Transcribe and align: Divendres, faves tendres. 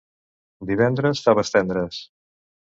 Divendres, 0.69 1.21
faves 1.27 1.53
tendres. 1.57 2.01